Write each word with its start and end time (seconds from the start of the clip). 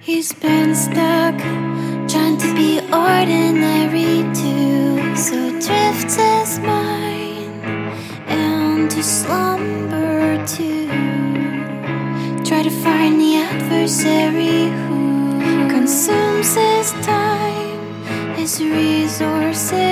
He's 0.00 0.32
been 0.32 0.74
stuck 0.74 1.36
trying 2.08 2.38
to 2.38 2.54
be 2.54 2.78
ordinary 2.92 4.22
too. 4.32 5.16
So 5.16 5.50
drifts 5.50 6.14
his 6.14 6.60
mind 6.60 7.92
into 8.30 9.02
slumber 9.02 10.46
too. 10.46 10.86
Try 12.44 12.62
to 12.62 12.70
find 12.70 13.20
the 13.20 13.36
adversary 13.36 14.70
who 14.86 15.68
consumes 15.68 16.54
his 16.54 16.92
time, 17.04 18.04
his 18.34 18.62
resources, 18.62 19.87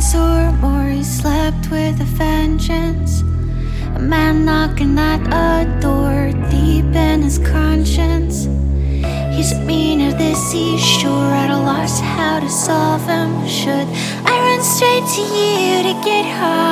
months 0.00 0.14
or 0.14 0.52
more, 0.60 0.88
he 0.88 1.04
slept 1.04 1.70
with 1.70 2.00
a 2.00 2.04
vengeance. 2.04 3.20
A 3.96 3.98
man 3.98 4.46
knocking 4.46 4.98
at 4.98 5.20
a 5.26 5.80
door 5.80 6.32
deep 6.48 6.94
in 6.94 7.22
his 7.22 7.38
conscience. 7.38 8.46
He's 9.34 9.52
at 9.52 9.66
me 9.66 9.96
near 9.96 10.12
the 10.12 10.34
seashore, 10.34 11.34
at 11.42 11.50
a 11.50 11.58
loss 11.58 12.00
how 12.00 12.40
to 12.40 12.48
solve 12.48 13.06
him. 13.06 13.46
Should 13.46 13.88
I 14.24 14.34
run 14.46 14.62
straight 14.62 15.06
to 15.16 15.22
you 15.36 15.82
to 15.82 16.04
get 16.04 16.24
high? 16.24 16.69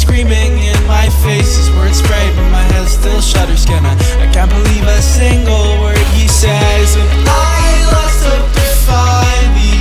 Screaming 0.00 0.56
in 0.58 0.80
my 0.86 1.06
face 1.20 1.56
His 1.60 1.70
words 1.76 1.98
spray 1.98 2.26
but 2.34 2.48
my 2.50 2.64
head 2.72 2.88
still 2.88 3.20
shudders 3.20 3.64
Can 3.66 3.84
I, 3.84 3.94
I 4.24 4.26
can't 4.32 4.50
believe 4.50 4.84
a 4.84 5.00
single 5.02 5.80
word 5.84 6.04
he 6.16 6.26
says 6.26 6.96
And 6.96 7.08
I 7.28 7.68
lost 7.92 8.20
hope 8.24 8.48
to 8.56 8.66
find 8.88 9.48
the 9.60 9.74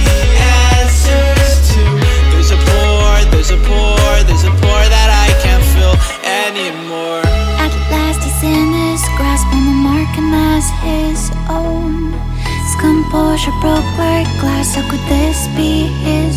answers 0.75 1.55
to 1.71 1.83
There's 2.31 2.51
a 2.51 2.59
pour, 2.67 3.15
there's 3.31 3.51
a 3.55 3.59
pour, 3.63 4.11
there's 4.27 4.43
a 4.43 4.53
pour 4.59 4.81
that 4.95 5.09
I 5.25 5.29
can't 5.39 5.65
feel 5.73 5.95
anymore 6.27 7.23
At 7.63 7.71
last 7.87 8.19
he's 8.19 8.41
in 8.43 8.69
his 8.75 9.01
grasp 9.15 9.47
on 9.55 9.63
the 9.63 9.77
mark 9.87 10.11
and 10.19 10.29
as 10.59 10.67
his 10.83 11.31
own. 11.47 12.11
His 12.43 12.75
composure 12.79 13.55
broke 13.63 13.89
like 13.97 14.27
glass. 14.41 14.75
How 14.75 14.83
could 14.89 15.05
this 15.07 15.47
be 15.55 15.87
his 16.05 16.28